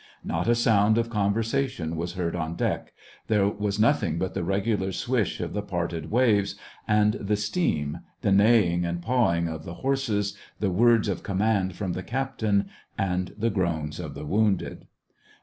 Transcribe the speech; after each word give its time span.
Not 0.23 0.47
a 0.47 0.55
sound 0.55 0.97
of 0.97 1.11
conversation 1.11 1.95
was 1.95 2.13
heard 2.13 2.35
on 2.35 2.55
deck; 2.55 2.91
there 3.27 3.47
was 3.47 3.79
nothing 3.79 4.17
but 4.17 4.33
the 4.33 4.43
regular 4.43 4.91
swish 4.91 5.39
of 5.39 5.53
the 5.53 5.61
parted 5.61 6.09
waves, 6.09 6.55
and 6.87 7.13
the 7.13 7.35
steam, 7.35 7.99
the 8.21 8.31
neighing 8.31 8.83
and 8.83 8.99
pawing 8.99 9.47
of 9.47 9.63
the 9.63 9.75
horses, 9.85 10.35
the 10.59 10.71
words 10.71 11.07
of 11.07 11.21
command 11.21 11.75
from 11.75 11.93
the 11.93 12.01
cap 12.01 12.39
tain, 12.39 12.65
and 12.97 13.35
the 13.37 13.51
groans 13.51 13.99
of 13.99 14.15
the 14.15 14.25
wounded. 14.25 14.87